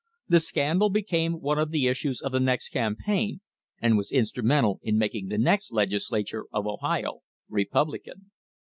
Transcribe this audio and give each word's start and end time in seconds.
The 0.27 0.39
scandal 0.39 0.89
became 0.89 1.33
one 1.41 1.59
of 1.59 1.69
the 1.69 1.85
issues 1.85 2.23
of 2.23 2.31
the 2.31 2.39
next 2.39 2.69
campaign 2.69 3.41
and 3.79 3.97
was 3.97 4.11
instrumental 4.11 4.79
in 4.81 4.97
making 4.97 5.27
the 5.27 5.37
next 5.37 5.71
Legislature 5.71 6.45
of 6.51 6.65
Ohio 6.65 7.19
Republican. 7.47 8.31